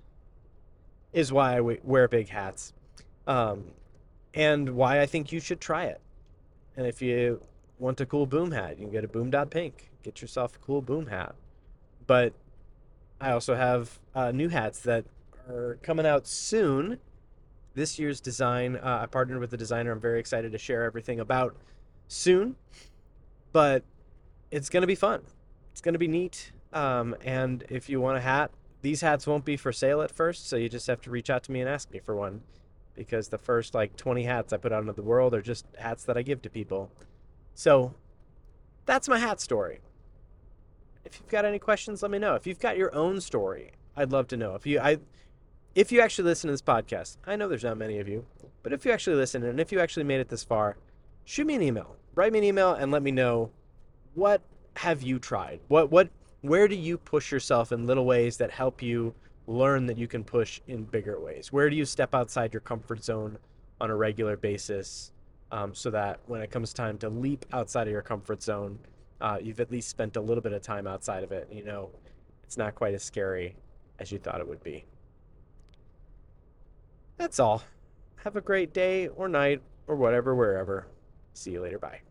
is 1.12 1.32
why 1.32 1.58
I 1.58 1.62
wear 1.62 2.08
big 2.08 2.30
hats. 2.30 2.74
Um, 3.28 3.66
and 4.34 4.72
why 4.72 5.02
I 5.02 5.06
think 5.06 5.32
you 5.32 5.40
should 5.40 5.60
try 5.60 5.86
it. 5.86 6.02
And 6.76 6.88
if 6.88 7.02
you 7.02 7.42
want 7.80 8.02
a 8.02 8.06
cool 8.06 8.26
boom 8.26 8.52
hat, 8.52 8.78
you 8.80 8.86
can 8.86 8.92
get 8.92 9.04
a 9.04 9.08
boom 9.08 9.30
dot 9.30 9.50
pink. 9.50 9.92
Get 10.04 10.22
yourself 10.22 10.56
a 10.56 10.60
cool 10.60 10.82
boom 10.82 11.08
hat. 11.08 11.36
But 12.08 12.34
I 13.22 13.32
also 13.32 13.56
have 13.56 14.00
uh, 14.16 14.32
new 14.32 14.50
hats 14.50 14.80
that 14.82 15.06
are 15.48 15.78
coming 15.82 16.06
out 16.06 16.28
soon. 16.28 17.00
This 17.76 17.98
year's 17.98 18.20
design, 18.20 18.76
uh, 18.76 19.00
I 19.04 19.06
partnered 19.06 19.40
with 19.40 19.52
the 19.52 19.58
designer. 19.58 19.92
I'm 19.92 20.00
very 20.00 20.20
excited 20.20 20.52
to 20.52 20.58
share 20.58 20.84
everything 20.84 21.20
about 21.20 21.56
soon. 22.08 22.56
But 23.52 23.84
it's 24.52 24.70
going 24.70 24.82
to 24.82 24.88
be 24.88 24.96
fun. 24.96 25.22
It's 25.72 25.82
going 25.82 25.94
to 25.94 26.00
be 26.00 26.08
neat. 26.08 26.52
Um, 26.74 27.16
and 27.24 27.64
if 27.70 27.90
you 27.90 28.02
want 28.02 28.18
a 28.18 28.22
hat, 28.22 28.52
these 28.82 29.02
hats 29.02 29.26
won't 29.26 29.46
be 29.46 29.58
for 29.58 29.72
sale 29.72 30.02
at 30.02 30.12
first, 30.12 30.50
so 30.50 30.56
you 30.58 30.68
just 30.68 30.88
have 30.88 31.02
to 31.02 31.10
reach 31.10 31.30
out 31.30 31.44
to 31.44 31.52
me 31.52 31.62
and 31.62 31.70
ask 31.70 31.90
me 31.92 32.00
for 32.00 32.16
one 32.16 32.42
because 32.96 33.30
the 33.30 33.38
first 33.38 33.74
like 33.74 33.96
20 33.96 34.24
hats 34.24 34.54
I 34.54 34.58
put 34.58 34.72
out 34.72 34.82
into 34.82 34.94
the 34.94 35.02
world 35.02 35.34
are 35.34 35.42
just 35.42 35.66
hats 35.78 36.04
that 36.06 36.18
I 36.18 36.22
give 36.22 36.42
to 36.44 36.50
people. 36.50 36.92
So 37.54 37.94
that's 38.86 39.08
my 39.08 39.20
hat 39.20 39.40
story. 39.40 39.80
If 41.06 41.20
you've 41.20 41.30
got 41.30 41.46
any 41.46 41.60
questions, 41.60 42.02
let 42.02 42.12
me 42.12 42.20
know. 42.20 42.36
If 42.36 42.48
you've 42.48 42.60
got 42.60 42.78
your 42.78 42.94
own 42.96 43.20
story, 43.22 43.72
I'd 43.96 44.12
love 44.12 44.28
to 44.30 44.38
know. 44.38 44.56
If 44.56 44.66
you 44.66 44.80
I 44.80 44.98
if 45.76 45.92
you 45.92 46.02
actually 46.02 46.26
listen 46.26 46.48
to 46.48 46.54
this 46.54 46.62
podcast, 46.62 47.18
I 47.26 47.36
know 47.36 47.48
there's 47.48 47.64
not 47.64 47.78
many 47.78 48.00
of 48.00 48.08
you, 48.08 48.26
but 48.62 48.74
if 48.74 48.86
you 48.86 48.92
actually 48.92 49.16
listen 49.16 49.44
and 49.44 49.60
if 49.60 49.72
you 49.72 49.80
actually 49.80 50.04
made 50.04 50.20
it 50.20 50.30
this 50.30 50.44
far, 50.44 50.78
shoot 51.26 51.48
me 51.48 51.56
an 51.56 51.62
email. 51.62 51.96
Write 52.16 52.32
me 52.32 52.40
an 52.40 52.46
email 52.46 52.74
and 52.74 52.92
let 52.92 53.02
me 53.02 53.12
know 53.12 53.52
what 54.14 54.42
have 54.78 55.02
you 55.02 55.20
tried? 55.20 55.60
What 55.68 55.92
what 55.92 56.10
where 56.42 56.68
do 56.68 56.76
you 56.76 56.98
push 56.98 57.32
yourself 57.32 57.72
in 57.72 57.88
little 57.88 58.06
ways 58.06 58.38
that 58.38 58.52
help 58.52 58.82
you 58.82 59.14
learn 59.48 59.86
that 59.88 59.98
you 59.98 60.08
can 60.08 60.24
push 60.24 60.62
in 60.68 60.84
bigger 60.84 61.20
ways? 61.20 61.52
Where 61.52 61.70
do 61.70 61.76
you 61.76 61.86
step 61.86 62.14
outside 62.16 62.54
your 62.54 62.62
comfort 62.62 63.04
zone 63.04 63.38
on 63.82 63.90
a 63.90 63.96
regular 63.96 64.38
basis 64.38 65.12
um, 65.52 65.74
so 65.74 65.90
that 65.92 66.20
when 66.26 66.42
it 66.42 66.52
comes 66.52 66.74
time 66.74 66.98
to 67.00 67.10
leap 67.10 67.46
outside 67.54 67.88
of 67.88 67.92
your 67.92 68.02
comfort 68.02 68.42
zone, 68.42 68.80
uh, 69.22 69.38
you've 69.42 69.60
at 69.60 69.72
least 69.72 69.90
spent 69.90 70.16
a 70.16 70.22
little 70.22 70.42
bit 70.42 70.54
of 70.54 70.62
time 70.62 70.88
outside 70.88 71.24
of 71.24 71.32
it. 71.32 71.48
You 71.52 71.64
know, 71.64 71.90
it's 72.44 72.58
not 72.58 72.76
quite 72.76 72.94
as 72.94 73.04
scary 73.04 73.56
as 74.00 74.12
you 74.12 74.20
thought 74.20 74.40
it 74.40 74.48
would 74.48 74.64
be. 74.64 74.86
That's 77.18 77.40
all. 77.40 77.64
Have 78.24 78.36
a 78.36 78.42
great 78.42 78.74
day 78.74 79.08
or 79.10 79.28
night 79.28 79.62
or 79.88 79.96
whatever, 79.96 80.34
wherever. 80.36 80.88
See 81.34 81.52
you 81.52 81.62
later. 81.62 81.80
Bye. 81.80 82.02